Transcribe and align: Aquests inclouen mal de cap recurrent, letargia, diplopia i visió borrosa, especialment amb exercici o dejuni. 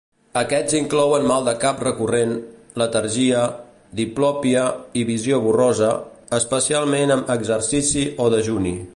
Aquests 0.39 0.75
inclouen 0.77 1.25
mal 1.31 1.43
de 1.49 1.51
cap 1.63 1.81
recurrent, 1.87 2.31
letargia, 2.81 3.43
diplopia 3.99 4.63
i 5.01 5.03
visió 5.11 5.39
borrosa, 5.43 5.91
especialment 6.39 7.17
amb 7.17 7.29
exercici 7.37 8.07
o 8.27 8.31
dejuni. 8.37 8.75